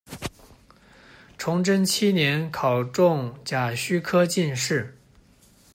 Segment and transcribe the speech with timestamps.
[1.37, 4.97] 崇祯七年考中甲戌科进士。